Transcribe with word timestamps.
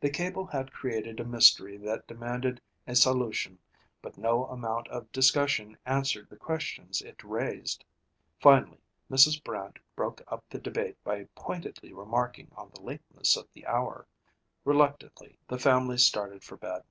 The 0.00 0.08
cable 0.08 0.46
had 0.46 0.72
created 0.72 1.20
a 1.20 1.24
mystery 1.26 1.76
that 1.76 2.06
demanded 2.06 2.62
a 2.86 2.96
solution, 2.96 3.58
but 4.00 4.16
no 4.16 4.46
amount 4.46 4.88
of 4.88 5.12
discussion 5.12 5.76
answered 5.84 6.30
the 6.30 6.36
questions 6.38 7.02
it 7.02 7.22
raised. 7.22 7.84
Finally, 8.40 8.80
Mrs. 9.10 9.44
Brant 9.44 9.78
broke 9.94 10.22
up 10.28 10.42
the 10.48 10.58
debate 10.58 10.96
by 11.04 11.24
pointedly 11.34 11.92
remarking 11.92 12.52
on 12.56 12.70
the 12.74 12.80
lateness 12.80 13.36
of 13.36 13.46
the 13.52 13.66
hour. 13.66 14.06
Reluctantly, 14.64 15.36
the 15.46 15.58
family 15.58 15.98
started 15.98 16.42
for 16.42 16.56
bed. 16.56 16.82